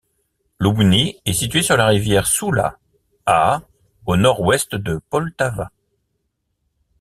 Loubny 0.59 1.21
est 1.27 1.33
située 1.33 1.61
sur 1.61 1.77
la 1.77 1.85
rivière 1.85 2.25
Soula, 2.25 2.79
à 3.27 3.61
au 4.07 4.15
nord-ouest 4.17 4.73
de 4.73 4.99
Poltava. 5.11 5.69